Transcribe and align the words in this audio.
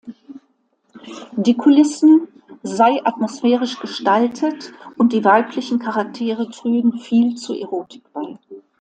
Die 1.33 1.53
Kulissen 1.55 2.27
sei 2.63 3.03
atmosphärisch 3.05 3.77
gestaltet 3.79 4.73
und 4.97 5.13
die 5.13 5.23
weiblichen 5.23 5.77
Charaktere 5.77 6.49
trügen 6.49 6.97
viel 6.97 7.35
zur 7.35 7.55
Erotik 7.61 8.01
bei. 8.11 8.39